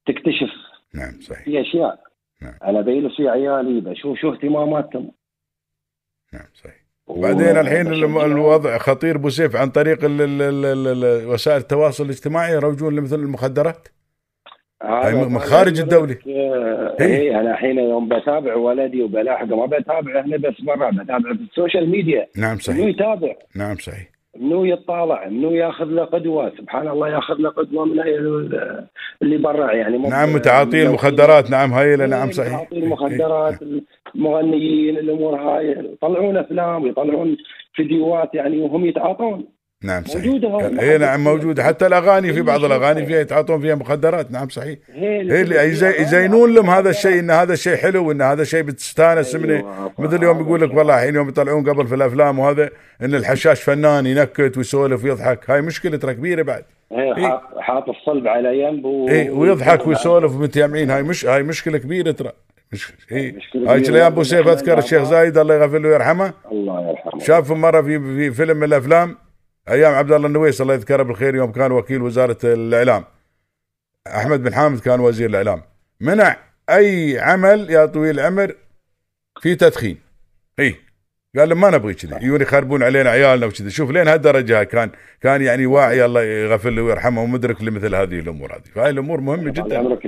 تكتشف 0.07 0.51
نعم 0.95 1.21
صحيح. 1.21 1.45
في 1.45 1.61
أشياء. 1.61 2.01
نعم. 2.43 2.55
أنا 2.65 2.81
بجلس 2.81 3.17
في 3.17 3.29
عيالي 3.29 3.81
بشوف 3.81 4.19
شو 4.19 4.33
اهتماماتهم. 4.33 5.11
نعم 6.33 6.47
صحيح. 6.55 6.89
بعدين 7.09 7.57
الحين. 7.57 7.87
الوضع 7.87 8.79
خطير 8.79 9.17
أبو 9.17 9.29
سيف 9.29 9.57
عن 9.57 9.71
طريق 9.71 10.05
ال 10.05 10.21
ال 10.21 10.43
ال 10.43 10.65
ال 10.65 11.05
ال 11.05 11.27
وسائل 11.27 11.57
التواصل 11.61 12.05
الاجتماعي 12.05 12.53
يروجون 12.53 13.01
مثل 13.01 13.17
المخدرات؟ 13.17 13.89
هاي 14.83 15.39
خارج 15.39 15.81
الدولة. 15.81 16.17
آه، 16.29 16.97
إيه. 17.01 17.07
إيه 17.07 17.41
أنا 17.41 17.51
الحين 17.51 17.79
يوم 17.79 18.09
بتابع 18.09 18.55
ولدي 18.55 19.03
وبلاحقه 19.03 19.57
ما 19.57 19.67
بتابعه 19.67 20.23
هنا 20.23 20.37
بس 20.37 20.61
برا 20.61 20.91
بتابعه 20.91 21.35
في 21.35 21.41
ال 21.51 21.56
social 21.56 21.89
media. 21.91 22.27
نعم 22.37 22.59
صحيح. 22.59 22.87
يتابع؟ 22.87 23.35
نعم 23.57 23.77
صحيح. 23.77 24.09
منو 24.41 24.65
يطالع 24.65 25.29
منو 25.29 25.51
ياخذ 25.51 25.85
له 25.85 26.05
قدوة؟ 26.05 26.53
سبحان 26.59 26.89
الله 26.89 27.09
ياخذ 27.09 27.35
له 27.35 27.49
قدوة 27.51 27.85
من 27.85 27.99
هاي 27.99 28.15
ال- 28.19 28.87
اللي 29.23 29.37
برا 29.39 29.73
يعني 29.73 29.99
نعم 29.99 30.35
متعاطي 30.35 30.83
المخدرات 30.83 31.51
نعم 31.51 31.73
هايله 31.73 32.07
نعم 32.07 32.27
إيه، 32.27 32.33
صحيح. 32.33 32.53
متعاطي 32.53 32.79
المخدرات 32.79 33.55
المغنيين 34.15 34.99
الأمور 34.99 35.35
هاي. 35.37 35.71
يطلعون 35.93 36.37
أفلام 36.37 36.87
يطلعون 36.87 37.37
فيديوهات 37.75 38.35
يعني 38.35 38.59
وهم 38.59 38.87
يتعاطون. 38.87 39.45
نعم 39.85 40.05
صحيح. 40.05 40.25
موجودة 40.25 40.49
هون. 40.49 40.79
اي 40.79 40.99
نعم 40.99 41.25
موجودة. 41.25 41.65
حتى 41.65 41.87
الأغاني 41.87 42.33
في 42.33 42.43
بعض 42.43 42.65
الأغاني 42.65 43.07
فيها 43.07 43.21
يتعاطون 43.21 43.61
فيها 43.61 43.75
مخدرات. 43.75 44.31
نعم 44.31 44.49
صحيح. 44.49 44.79
هي 44.95 45.73
يزينون 46.03 46.55
لهم 46.55 46.71
هذا 46.71 46.91
الشيء 46.91 47.19
إن 47.19 47.31
هذا 47.31 47.53
الشيء 47.53 47.77
حلو 47.77 48.09
وإن 48.09 48.23
هذا 48.23 48.43
الشيء 48.43 48.63
بتستانس 48.63 49.35
منه 49.35 49.55
أيوة، 49.55 49.93
مثل 49.99 50.17
اليوم 50.17 50.41
يقول 50.41 50.61
لك 50.61 50.75
والله 50.75 50.95
الحين 50.95 51.15
يوم 51.15 51.29
يطلعون 51.29 51.71
قبل 51.71 51.87
في 51.87 51.95
الأفلام 51.95 52.39
وهذا 52.39 52.71
إن 53.03 53.15
الحشاش 53.15 53.63
فنان 53.63 54.07
ينكت 54.07 54.57
ويسولف 54.57 55.05
ويضحك. 55.05 55.51
هاي 55.51 55.63
مشكلة 55.63 55.97
ترى 55.97 56.15
كبيرة 56.15 56.43
بعد. 56.43 56.65
هي 56.93 57.15
حاط 57.15 57.43
حاط 57.59 57.89
الصلب 57.89 58.29
على 58.29 58.63
جنب 58.63 58.85
و... 58.85 59.09
اي 59.09 59.31
ويضحك 59.31 59.87
ويسولف 59.87 60.35
ومتجمعين 60.35 60.91
هاي 60.91 61.03
مش 61.03 61.27
هاي 61.27 61.43
مشكلة 61.43 61.79
كبيرة 61.79 62.11
ترى. 62.11 62.33
مش 62.73 62.93
اي 63.13 63.33
مشكلة 63.33 63.73
هاي. 63.73 63.79
الأيام 63.79 64.13
أبو 64.13 64.23
سيف 64.23 64.49
أذكر 64.49 64.79
الشيخ 64.79 65.03
زايد 65.03 65.39
الله 65.39 65.55
يغفر 65.55 65.79
له 65.79 65.89
ويرحمه. 65.89 66.33
الله 66.53 66.91
يرحمه. 66.91 67.21
شاف 67.21 67.53
مرة 67.53 67.83
في 67.83 67.99
في 67.99 68.31
فيلم 68.31 68.57
من 68.57 68.65
الأفلام 68.65 69.17
أيام 69.71 69.95
عبد 69.95 70.13
الله 70.13 70.27
النويس 70.27 70.61
الله 70.61 70.75
يذكره 70.75 71.03
بالخير 71.03 71.35
يوم 71.35 71.53
كان 71.53 71.73
وكيل 71.73 72.03
وزارة 72.03 72.39
الإعلام. 72.45 73.05
أحمد 74.07 74.43
بن 74.43 74.55
حامد 74.55 74.81
كان 74.81 75.01
وزير 75.01 75.31
الإعلام. 75.31 75.63
منع 76.01 76.37
أي 76.71 77.19
عمل 77.19 77.71
يا 77.71 77.87
طويل 77.87 78.21
العمر 78.21 78.55
في 79.41 79.55
تدخين. 79.55 79.99
اي 80.61 80.75
قال 81.39 81.49
لهم 81.49 81.61
ما 81.61 81.71
نبغي 81.71 81.95
كذي. 81.95 82.17
يجون 82.17 82.41
يخربون 82.41 82.83
علينا 82.83 83.11
عيالنا 83.11 83.47
وكذي. 83.47 83.71
شوف 83.71 83.91
لين 83.91 84.09
هالدرجة 84.09 84.63
كان 84.63 84.91
كان 85.21 85.43
يعني 85.43 85.67
واعي 85.67 86.05
الله 86.05 86.23
يغفر 86.23 86.71
له 86.71 86.83
ويرحمه 86.83 87.23
ومدرك 87.23 87.63
لمثل 87.63 87.95
هذه 87.95 88.19
الأمور 88.21 88.53
هذه. 88.53 88.71
فهاي 88.75 88.91
الأمور 88.91 89.21
مهمة 89.21 89.51
جدا. 89.51 89.83
نعم. 89.83 89.99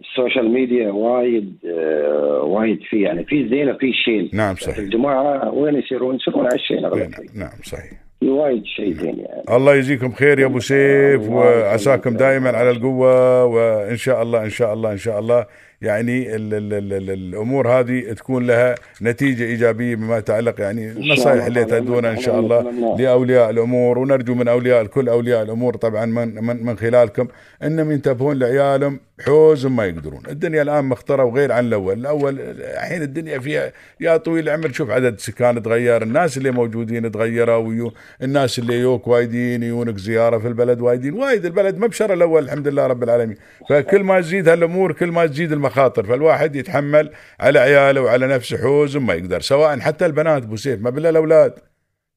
ال 0.00 0.07
social 0.07 0.52
media 0.52 0.90
وايد 0.90 1.58
آه، 1.64 2.42
وايد 2.42 2.78
في 2.90 3.02
يعني 3.02 3.24
في 3.24 3.48
زين 3.48 3.70
وفي 3.70 3.92
شين 4.04 4.30
نعم 4.32 4.56
صحيح. 4.56 4.78
الجماعة 4.78 5.50
وين 5.50 5.74
يصيرون؟ 5.74 6.16
يصيرون 6.16 6.46
على 6.46 6.54
الشين 6.54 6.82
نعم. 6.82 7.10
نعم 7.34 7.62
صحيح. 7.62 8.03
وايد 8.22 8.64
شيء 8.64 8.94
زين 8.94 9.18
يعني. 9.18 9.42
الله 9.56 9.74
يجزيكم 9.74 10.12
خير 10.12 10.38
يا 10.38 10.46
أبو 10.46 10.60
سيف 10.60 11.28
وعساكم 11.30 12.16
دائما 12.16 12.50
على 12.50 12.70
القوة 12.70 13.44
وإن 13.44 13.96
شاء 13.96 14.22
الله 14.22 14.44
إن 14.44 14.50
شاء 14.50 14.74
الله 14.74 14.92
إن 14.92 14.98
شاء 14.98 15.18
الله. 15.18 15.46
يعني 15.82 16.36
ال 16.36 16.54
ال 16.54 16.74
ال 16.74 16.92
ال 16.92 17.10
الأمور 17.10 17.68
هذه 17.68 18.12
تكون 18.12 18.46
لها 18.46 18.74
نتيجة 19.02 19.44
إيجابية 19.44 19.94
بما 19.94 20.18
يتعلق 20.18 20.60
يعني 20.60 20.90
النصائح 20.90 21.44
اللي 21.44 21.64
تأدونها 21.64 22.10
إن 22.10 22.20
شاء 22.20 22.40
الله 22.40 22.70
لأولياء 22.98 23.50
الأمور. 23.50 23.98
ونرجو 23.98 24.34
من 24.34 24.48
أولياء 24.48 24.84
كل 24.84 25.08
أولياء 25.08 25.42
الأمور 25.42 25.76
طبعا 25.76 26.06
من 26.06 26.44
من, 26.44 26.66
من 26.66 26.76
خلالكم. 26.76 27.28
انهم 27.62 27.90
ينتبهون 27.92 28.38
لعيالهم 28.38 29.00
حوز 29.20 29.66
ما 29.66 29.84
يقدرون، 29.84 30.22
الدنيا 30.28 30.62
الآن 30.62 30.84
مخطره 30.84 31.24
وغير 31.24 31.52
عن 31.52 31.66
الأول، 31.66 31.98
الأول 31.98 32.40
الحين 32.40 33.02
الدنيا 33.02 33.38
فيها 33.38 33.72
يا 34.00 34.16
طويل 34.16 34.48
العمر 34.48 34.72
شوف 34.72 34.90
عدد 34.90 35.14
السكان 35.14 35.62
تغير، 35.62 36.02
الناس 36.02 36.36
اللي 36.36 36.50
موجودين 36.50 37.12
تغيروا 37.12 37.56
ويو 37.56 37.92
الناس 38.22 38.58
اللي 38.58 38.80
يوك 38.80 39.06
وايدين 39.06 39.62
يونك 39.62 39.98
زيارة 39.98 40.38
في 40.38 40.48
البلد 40.48 40.80
وايدين، 40.80 41.14
وايد 41.14 41.44
البلد 41.44 41.78
ما 41.78 41.86
بشر 41.86 42.12
الأول 42.12 42.44
الحمد 42.44 42.68
لله 42.68 42.86
رب 42.86 43.02
العالمين، 43.02 43.36
فكل 43.68 44.02
ما 44.02 44.20
تزيد 44.20 44.48
هالأمور 44.48 44.92
كل 44.92 45.06
ما 45.12 45.26
تزيد 45.26 45.52
المخاطر، 45.52 46.04
فالواحد 46.04 46.56
يتحمل 46.56 47.10
على 47.40 47.58
عياله 47.58 48.00
وعلى 48.00 48.26
نفسه 48.26 48.58
حوز 48.58 48.96
ما 48.96 49.14
يقدر، 49.14 49.40
سواء 49.40 49.80
حتى 49.80 50.06
البنات 50.06 50.42
أبو 50.42 50.56
سيف 50.56 50.80
ما 50.80 50.90
بالله 50.90 51.10
الأولاد 51.10 51.52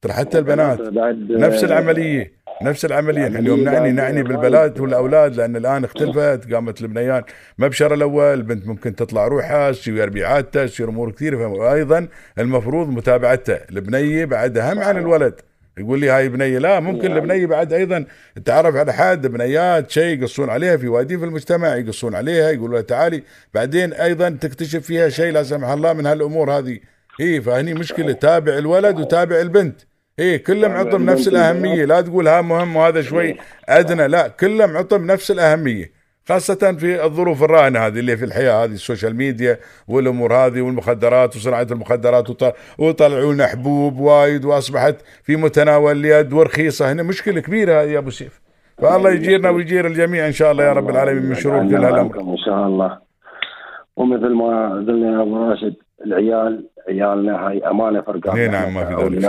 ترى 0.02 0.12
حتى 0.12 0.38
البنات 0.38 0.80
نفس 1.30 1.64
العملية. 1.64 2.37
نفس 2.62 2.84
العملية. 2.84 3.24
إحنا 3.24 3.38
اليوم 3.38 3.60
نعني 3.60 3.92
نعني 3.92 4.22
بالبنات 4.22 4.80
والأولاد 4.80 5.36
لأن 5.36 5.56
الآن 5.56 5.84
اختلفت. 5.84 6.52
قامت 6.52 6.80
البنيان 6.80 7.22
ما 7.58 7.68
بشر 7.68 7.94
الأول 7.94 8.34
البنت 8.34 8.66
ممكن 8.66 8.96
تطلع 8.96 9.26
روحها 9.26 9.72
تسوي 9.72 10.04
ربيعاتها 10.04 10.66
تصير 10.66 10.88
أمور 10.88 11.10
كثيرة. 11.10 11.46
وأيضا 11.46 12.08
المفروض 12.38 12.88
متابعتها. 12.88 13.60
البنية 13.70 14.24
بعد 14.24 14.58
اهم 14.58 14.78
عن 14.78 14.96
الولد. 14.96 15.34
يقول 15.78 15.98
لي 15.98 16.10
هاي 16.10 16.28
بنية. 16.28 16.58
لا 16.58 16.80
ممكن 16.80 17.12
البنية 17.16 17.46
بعد 17.46 17.72
أيضا 17.72 18.04
تعرف 18.44 18.76
على 18.76 18.92
حد. 18.92 19.26
بنيات 19.26 19.90
شيء 19.90 20.18
يقصون 20.18 20.50
عليها. 20.50 20.76
في 20.76 20.88
وايدين 20.88 21.18
في 21.18 21.24
المجتمع 21.24 21.76
يقصون 21.76 22.14
عليها. 22.14 22.50
يقولوا 22.50 22.74
لها 22.74 22.82
تعالي. 22.82 23.22
بعدين 23.54 23.92
أيضا 23.92 24.30
تكتشف 24.30 24.86
فيها 24.86 25.08
شيء 25.08 25.32
لا 25.32 25.42
سمح 25.42 25.68
الله 25.68 25.92
من 25.92 26.06
هالأمور 26.06 26.52
هذه. 26.52 26.78
اي 27.20 27.40
فهني 27.40 27.74
مشكلة. 27.74 28.12
تابع 28.12 28.58
الولد 28.58 29.00
وتابع 29.00 29.40
البنت. 29.40 29.80
إيه 30.18 30.44
كلهم 30.44 30.72
عطهم 30.72 31.06
نفس 31.06 31.28
الأهمية. 31.28 31.84
لا. 31.84 32.00
تقول 32.00 32.28
ها 32.28 32.40
مهم 32.40 32.76
وهذا 32.76 33.02
شوي 33.02 33.36
أدنى. 33.68 34.08
لا 34.08 34.28
كلهم 34.28 34.76
عطهم 34.76 35.06
نفس 35.06 35.30
الأهمية 35.30 35.98
خاصة 36.28 36.76
في 36.80 37.04
الظروف 37.04 37.42
الراهنة 37.42 37.78
هذه 37.78 37.98
اللي 37.98 38.16
في 38.16 38.24
الحياة 38.24 38.64
هذه 38.64 38.72
ال 38.72 38.78
social 38.78 39.16
media 39.16 39.58
والأمور 39.88 40.34
هذه 40.34 40.60
والمخدرات 40.60 41.36
وصناعة 41.36 41.66
المخدرات 41.70 42.30
وط- 42.30 42.54
وطلعوا 42.78 43.32
لنا 43.32 43.46
حبوب 43.46 43.98
وايد 43.98 44.44
وأصبحت 44.44 44.96
في 45.22 45.36
متناول 45.36 45.96
اليد 45.96 46.32
ورخيصة. 46.32 46.92
هنا 46.92 47.02
مشكلة 47.02 47.40
كبيرة 47.40 47.82
هذه 47.82 47.88
يا 47.90 47.98
أبو 47.98 48.10
سيف. 48.10 48.40
فالله 48.78 49.10
يجيرنا 49.10 49.50
ويجير 49.50 49.86
الجميع 49.86 50.26
إن 50.26 50.32
شاء 50.32 50.52
الله 50.52 50.64
يا 50.64 50.72
رب 50.72 50.90
العالمين 50.90 51.22
من 51.22 51.34
شرور 51.34 51.68
كل 51.68 51.84
هالأمر. 51.84 52.20
إن 52.20 52.36
شاء 52.46 52.66
الله. 52.66 52.98
ومثل 53.96 54.34
ما 54.34 54.70
قلنا 54.74 55.16
يا 55.16 55.22
أبو 55.22 55.36
راشد 55.36 55.74
العيال 56.06 56.64
عيالنا 56.88 57.48
هاي 57.48 57.58
أمانة 57.58 58.00
فرقان 58.00 58.38
إيه 58.38 58.48
نعم 58.48 58.74
ما 58.74 58.84
في 58.84 58.94
ذلك 59.16 59.24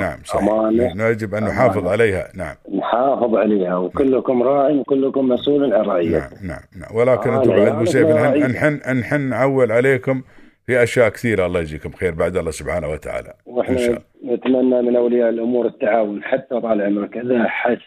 نعم 0.00 0.18
صحيح. 0.24 0.42
أمانة 0.42 1.04
يجب 1.04 1.34
أن 1.34 1.44
نحافظ 1.44 1.86
عليها. 1.88 2.28
نعم. 2.34 2.54
نحافظ 2.78 3.34
عليها 3.34 3.76
وكلكم 3.76 4.42
راع 4.42 4.70
وكلكم 4.70 5.28
مسؤول 5.28 5.74
عن 5.74 5.82
رعيته 5.84 6.18
نعم 6.18 6.30
نعم 6.42 6.60
نعم. 6.80 6.96
ولكن 6.96 7.30
آه، 7.30 7.38
أنتم 7.38 7.50
بعد 7.50 7.68
أبو 7.68 7.84
سيف 7.84 8.06
نحن. 8.08 8.98
نحن 8.98 9.20
نعول 9.20 9.72
عليكم 9.72 10.22
في 10.66 10.82
أشياء 10.82 11.08
كثيرة. 11.08 11.46
الله 11.46 11.60
يجزيكم 11.60 11.90
خير 11.90 12.14
بعد 12.14 12.36
الله 12.36 12.50
سبحانه 12.50 12.88
وتعالى. 12.88 13.28
إن 13.28 13.52
وإحنا 13.52 13.98
نتمنى 14.24 14.82
من 14.82 14.96
أولياء 14.96 15.28
الأمور 15.28 15.66
التعاون 15.66 16.22
حتى 16.22 16.60
طال 16.60 16.82
عمرك 16.82 17.16
إذا 17.16 17.44
حس 17.48 17.78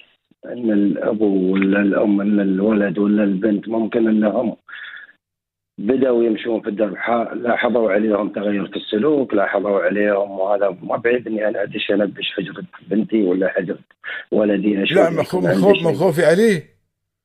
أن 0.45 0.71
الأبو 0.71 1.53
ولا 1.53 1.81
الأم 1.81 2.21
ان 2.21 2.39
الولد 2.39 2.97
ولا 2.97 3.23
البنت 3.23 3.69
ممكن 3.69 4.07
أنهم 4.07 4.55
بدأوا 5.79 6.23
يمشون 6.23 6.61
في 6.61 6.69
الدرب. 6.69 6.93
لاحظوا 7.33 7.91
عليهم 7.91 8.29
تغير 8.29 8.67
في 8.67 8.75
السلوك 8.75 9.33
لاحظوا 9.33 9.79
عليهم 9.79 10.31
وهذا 10.39 10.77
ما 10.83 10.97
بعيد 10.97 11.27
اني 11.27 11.47
أنا 11.47 11.63
أدش 11.63 11.91
أنبش 11.91 12.33
حجرة 12.37 12.63
بنتي 12.87 13.23
ولا 13.23 13.49
حجرة 13.49 13.79
ولدي. 14.31 14.73
لا 14.73 15.09
من 15.09 15.23
خوف 15.23 15.45
من 15.85 15.93
خوفي 15.93 16.25
عليه. 16.25 16.63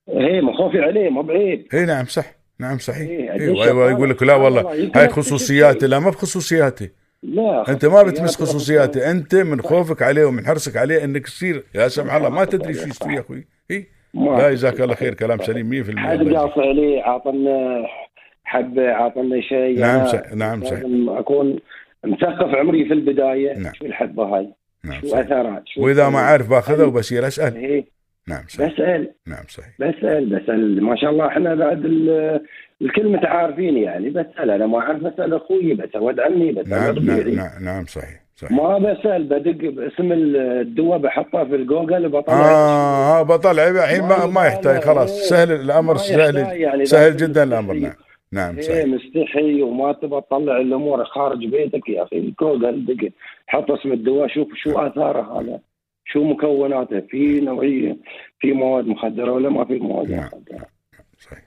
إيه 0.09 0.41
من 0.41 0.55
خوفي 0.55 0.81
عليه 0.81 1.11
ما 1.11 1.23
بعيد. 1.23 1.67
اي 1.75 1.85
نعم 1.87 2.05
صح. 2.05 2.27
نعم 2.61 2.79
صحيح. 2.79 3.09
إيه، 3.09 3.33
إيه 3.33 3.91
يقول 3.91 4.11
لك 4.11 4.23
لا 4.23 4.35
والله. 4.35 4.75
يمكن 4.75 4.99
هاي 4.99 5.09
خصوصياتي. 5.09 5.87
لا 5.87 5.99
ما 5.99 6.11
بخصوصياتي 6.11 6.91
لا 7.23 7.69
أنت 7.69 7.85
ما 7.85 8.03
بتمس 8.03 8.37
خصوصياتي. 8.37 9.11
أنت 9.11 9.35
من 9.35 9.61
خوفك 9.61 10.03
عليه 10.03 10.25
ومن 10.25 10.47
حرصك 10.47 10.77
عليه 10.77 11.05
إنك 11.05 11.27
تصير. 11.27 11.65
يا 11.75 11.89
سمح 11.89 12.15
الله 12.15 12.29
ما 12.29 12.45
تدري 12.45 12.75
شو 12.75 12.89
يستوي 12.89 13.15
يا 13.15 13.21
أخوي. 13.21 13.47
اي 13.71 13.87
لا 14.15 14.51
جزاك 14.51 14.81
الله 14.81 14.95
خير 14.95 15.15
كلام 15.15 15.39
سليم 15.39 15.85
100% 15.85 15.99
حد 15.99 16.35
قاص 16.35 16.59
عليه 16.59 17.03
عطنا 17.03 17.87
حبة 18.55 18.91
عطنا 18.93 19.41
شيء 19.41 19.81
نعم 19.81 19.99
أنا 20.01 20.05
صح- 20.07 20.33
نعم 20.35 20.65
صحيح. 20.65 20.79
لازم 20.83 21.09
أكون 21.11 21.59
مثقف 22.05 22.55
عمري 22.55 22.85
في 22.85 22.95
البداية. 22.95 23.59
نعم. 23.59 23.73
شو 23.75 23.85
الحبة 23.87 24.23
هاي؟ 24.25 24.49
نعم 24.85 25.01
شو 25.01 25.07
صحيح. 25.07 25.27
اثارات 25.27 25.63
شو 25.67 25.85
وإذا 25.85 26.09
ما 26.09 26.19
أعرف 26.19 26.51
بأخذها 26.51 26.85
وبصير 26.87 27.27
أسأل. 27.27 27.57
إيه، 27.57 27.85
نعم 28.29 28.43
صحيح 28.49 28.73
بسأل. 28.75 29.11
نعم 29.27 29.45
صحيح 29.49 29.69
بسأل 29.81 30.27
بسأل. 30.27 30.83
ما 30.83 30.97
شاء 30.97 31.11
الله 31.11 31.27
إحنا 31.27 31.55
بعد 31.55 31.85
ال- 31.85 32.41
الكل 32.83 33.09
متعارفين 33.09 33.77
يعني. 33.77 34.11
بسأل 34.11 34.51
أنا 34.51 34.67
ما 34.67 34.79
أعرف 34.79 35.01
بسأل 35.03 35.35
أخوي 35.35 35.75
بسأل 35.75 36.01
ولد 36.01 36.21
عمي 36.21 36.53
بسأل 36.53 36.71
نعم. 36.71 36.95
نعم 37.07 37.29
نعم 37.29 37.65
نعم 37.65 37.85
صحيح 37.87 38.21
صحيح. 38.37 38.53
ما 38.53 38.79
بسأل 38.79 39.25
بدق 39.25 39.71
باسم 39.71 40.13
الدواء 40.13 40.99
بحطه 40.99 41.45
في 41.45 41.55
الجوجل 41.55 42.09
بطلع. 42.09 42.35
آه 42.51 43.23
بطلع. 43.23 43.69
الحين 43.69 44.03
ما 44.03 44.27
ما 44.27 44.47
يحتاج 44.47 44.83
خلاص. 44.83 45.11
سهل 45.29 45.53
الأمر 45.53 45.97
سهل 45.97 46.37
يعني 46.37 46.85
سهل 46.85 47.17
جدا 47.17 47.43
الأمر. 47.43 47.75
نعم. 47.75 47.93
نعم 48.35 48.57
إيه 48.57 48.63
صحيح. 48.63 48.87
مستحي 48.87 49.63
وما 49.63 49.93
تبغى 49.93 50.21
تطلع 50.21 50.57
الأمور 50.57 51.05
خارج 51.05 51.47
بيتك 51.47 51.89
يا 51.89 52.03
أخي 52.03 52.19
الجوجل 52.19 52.85
دق 52.85 53.11
حط 53.47 53.71
اسم 53.71 53.93
الدواء 53.93 54.29
شوف 54.29 54.55
شو 54.55 54.71
آثاره 54.71 55.41
هذا 55.41 55.61
شو 56.05 56.25
مكوناته 56.25 57.01
في 57.01 57.41
نوعية 57.41 57.97
في 58.41 58.53
مواد 58.53 58.87
مخدرة 58.87 59.33
ولا 59.33 59.49
ما 59.49 59.65
في 59.65 59.79
مواد 59.79 60.11
نعم. 60.11 60.25
مخدرة. 60.25 60.67
صحيح. 61.19 61.45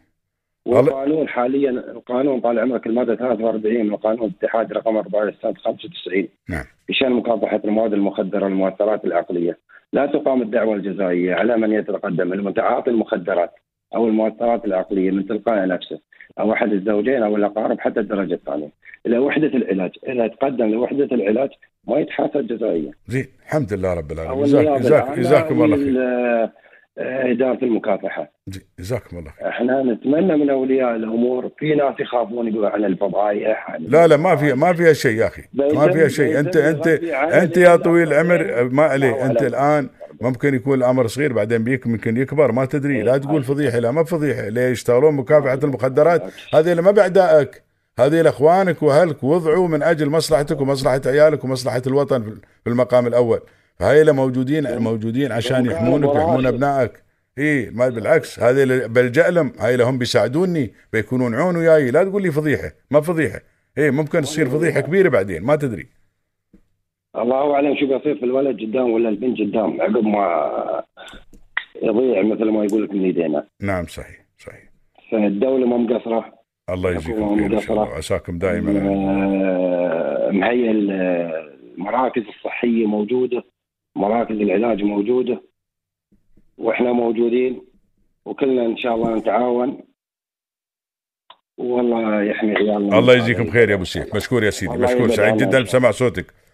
والقانون 0.66 1.28
حاليا 1.28 1.70
القانون 1.70 2.40
طال 2.42 2.60
عمرك 2.60 2.88
المادة 2.88 3.16
43 3.16 3.86
من 3.86 3.94
القانون 3.94 4.28
الاتحادي 4.28 4.74
رقم 4.74 4.98
4 4.98 5.34
سنه 5.42 5.54
95 5.54 6.28
نعم. 6.50 6.64
بشأن 6.90 7.12
مكافحة 7.12 7.62
المواد 7.66 7.94
المخدرة 7.94 8.44
والمؤثرات 8.44 9.06
العقلية. 9.06 9.58
لا 9.94 10.06
تقام 10.06 10.42
الدعوة 10.42 10.76
الجزائية 10.76 11.34
على 11.34 11.58
من 11.58 11.72
يتقدم 11.72 12.34
المتعاطي 12.34 12.90
المخدرات 12.90 13.52
أو 13.96 14.08
المؤثرات 14.08 14.66
العقلية 14.66 15.12
من 15.12 15.28
تلقاء 15.28 15.68
نفسه. 15.68 16.00
أو 16.40 16.54
أحد 16.54 16.72
الزوجين 16.72 17.24
أو 17.24 17.36
الأقارب 17.36 17.80
حتى 17.80 18.00
الدرجة 18.00 18.34
الثانية. 18.34 18.70
إلى 19.06 19.18
وحدة 19.18 19.48
العلاج. 19.48 19.92
إذا 20.08 20.28
تقدم 20.28 20.66
لوحدة 20.66 21.06
العلاج 21.12 21.50
ما 21.88 22.00
يتحاسب 22.00 22.48
جزائيا 22.48 22.92
زين 23.08 23.26
الحمد 23.46 23.74
لله 23.74 23.94
رب 23.94 24.12
العالمين. 24.12 24.44
جزاك 24.80 25.20
جزاكم 25.20 25.64
الله 25.64 25.78
خير. 25.78 25.98
آه، 27.00 27.32
إدارة 27.32 27.64
المكافحه 27.64 28.32
جزاكم 28.80 29.18
الله 29.18 29.32
خير. 29.32 29.48
إحنا 29.50 29.84
نتمنى 29.84 30.38
من 30.38 30.50
أولياء 30.50 30.96
الأمور 30.96 31.50
في 31.58 31.76
ناس 31.76 32.00
يخافون 32.00 32.48
يقولوا 32.48 32.70
عن 32.70 32.86
الفضايح 32.86 33.72
عن 33.72 33.84
لا 33.84 34.08
لا 34.08 34.18
ما 34.18 34.36
فيها 34.36 34.56
ما 34.56 34.74
فيها 34.74 34.94
شيء 34.94 35.18
يا 35.18 35.28
أخي. 35.28 35.42
ما 35.54 35.92
فيها 35.92 36.08
شيء. 36.08 36.40
انت 36.40 36.56
انت 36.56 36.88
أنت 37.34 37.58
يا 37.58 37.76
طويل 37.76 38.14
العمر 38.14 38.70
ما 38.72 38.84
عليه 38.84 39.26
أنت 39.26 39.44
الآن 39.44 39.90
ممكن 40.22 40.56
يكون 40.56 40.78
الأمر 40.78 41.08
صغير 41.08 41.34
بعدين 41.34 41.64
بيك 41.64 41.88
ممكن 41.88 42.18
يكبر 42.18 42.52
ما 42.52 42.66
تدري. 42.66 43.02
لا 43.02 43.18
تقول 43.18 43.44
فضيحة 43.44 43.80
لا 43.80 43.92
ما 43.92 44.04
فضيحة. 44.04 44.50
ليه 44.50 44.62
يشتغلون 44.68 45.14
مكافحة 45.14 45.60
المخدرات. 45.64 46.24
هذه 46.54 46.72
اللي 46.72 46.82
ما 46.82 46.92
باعدائك 46.92 47.64
هذه 48.00 48.20
اخوانك 48.30 48.84
وأهلك. 48.84 49.24
وضعوا 49.24 49.68
من 49.68 49.84
أجل 49.84 50.10
مصلحتك 50.10 50.62
ومصلحة 50.62 51.02
عيالك 51.06 51.44
ومصلحة 51.44 51.82
الوطن 51.88 52.24
في- 52.24 52.40
المقام 52.70 53.08
الأول. 53.08 53.42
اللي 54.02 54.12
موجودين 54.12 54.68
موجودين 54.82 55.32
عشان 55.32 55.66
يحمونك 55.66 56.10
ويحمون. 56.16 56.46
أبنائك. 56.46 56.92
اي 57.38 57.70
ما 57.70 57.90
بالعكس. 57.90 58.40
هذه 58.40 58.64
لهم 59.30 59.54
هاي 59.60 59.74
اللي 59.74 59.84
هم 59.84 59.98
بيساعدوني 59.98 60.74
بيكونون 60.94 61.36
عون 61.36 61.56
وياي. 61.56 61.92
لا 61.92 62.04
تقول 62.04 62.22
لي 62.24 62.32
فضيحة. 62.32 62.72
ما 62.92 63.02
فضيحة. 63.02 63.40
اي 63.78 63.92
ممكن 63.92 64.22
تصير 64.22 64.50
فضيحة 64.50 64.80
كبيرة 64.80 65.10
بعدين. 65.10 65.44
ما 65.44 65.56
تدري. 65.56 65.90
الله 67.18 67.54
أعلم 67.56 67.76
شو 67.76 67.88
بيصير 67.88 68.16
في 68.16 68.26
الولد 68.26 68.62
قدام 68.62 68.90
ولا 68.92 69.10
البنت 69.10 69.40
قدام 69.40 69.82
عقب 69.82 70.06
ما 70.06 70.84
يضيع 71.84 72.22
مثل 72.22 72.46
ما 72.46 72.66
يقول 72.66 72.84
لك 72.84 72.92
من 72.92 73.04
ايدينا 73.04 73.48
نعم 73.62 73.86
صحيح 73.86 74.26
صحيح. 74.38 74.64
فالدولة 75.12 75.66
ما 75.68 75.78
مقصرة. 75.78 76.34
الله 76.70 76.92
يجزيكم 76.92 77.36
خير 77.36 77.54
إن 77.54 77.62
شاء 77.62 77.72
الله. 77.72 77.84
وعساكم 77.90 78.38
دائما. 78.38 78.72
آه، 78.72 80.32
مهيئ 80.32 80.72
المراكز 80.72 82.24
الصحية 82.28 82.86
موجودة 82.86 83.44
مراكز 83.96 84.36
العلاج 84.36 84.84
موجودة 84.84 85.42
وإحنا 86.58 86.92
موجودين 86.94 87.62
وكلنا 88.26 88.66
إن 88.66 88.78
شاء 88.78 88.96
الله 88.96 89.16
نتعاون. 89.16 89.78
والله 91.58 92.24
يحمي 92.24 92.56
عيالنا. 92.56 93.00
الله 93.00 93.14
يجزيكم 93.14 93.50
خير 93.50 93.70
يا 93.70 93.76
أبو 93.76 93.84
سيف. 93.84 94.16
مشكور 94.16 94.44
يا 94.44 94.50
سيدي 94.50 94.78
مشكور. 94.78 95.10
سعيد 95.10 95.38
جدا. 95.38 95.62
بسمع 95.62 95.92
صوتك. 95.92 96.47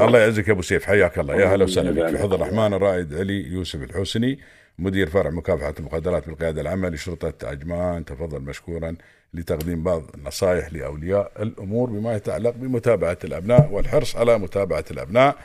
الله 0.00 0.18
يعزك 0.18 0.48
يا 0.48 0.52
أبو 0.52 0.62
سيف 0.62 0.84
حياك 0.84 1.18
الله. 1.18 1.34
يا 1.34 1.46
هلا 1.54 1.64
وسهلا 1.64 1.90
بك 1.90 1.96
في 1.96 2.00
يبارك 2.08 2.22
حضر 2.22 2.36
الرحمن 2.36 2.74
الرائد 2.74 3.14
علي 3.14 3.46
يوسف 3.46 3.82
الحسني 3.82 4.38
مدير 4.78 5.10
فرع 5.10 5.30
مكافحة 5.30 5.74
المخدرات 5.80 6.26
بالقيادة 6.26 6.60
العامة 6.60 6.88
لشرطة 6.88 7.48
عجمان 7.48 8.04
تفضل 8.04 8.40
مشكورا 8.40 8.96
لتقديم 9.34 9.82
بعض 9.82 10.02
النصائح 10.14 10.72
لأولياء 10.72 11.42
الأمور 11.42 11.90
بما 11.90 12.16
يتعلق 12.16 12.50
بمتابعة 12.50 13.18
الأبناء 13.24 13.72
والحرص 13.72 14.16
على 14.16 14.38
متابعة 14.38 14.84
الأبناء 14.90 15.36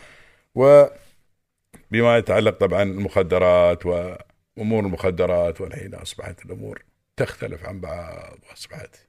وبما 0.56 2.18
يتعلق 2.18 2.58
طبعا 2.58 2.84
المخدرات 2.84 3.86
وأمور 3.86 4.86
المخدرات 4.86 5.62
والحين 5.62 5.96
أصبحت 5.96 6.46
الأمور 6.46 6.84
تختلف 7.18 7.66
عن 7.66 7.80
بعض 7.80 8.38
واصبحت 8.50 9.09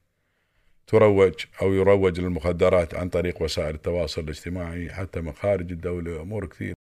تروج 0.91 1.35
أو 1.63 1.75
يروج 1.75 2.21
للمخدرات 2.21 2.95
عن 2.95 3.09
طريق 3.09 3.43
وسائل 3.43 3.75
التواصل 3.75 4.23
الاجتماعي 4.23 4.91
حتى 4.91 5.21
من 5.21 5.33
خارج 5.33 5.73
الدولة 5.73 6.23
امور 6.23 6.47
كثير 6.47 6.69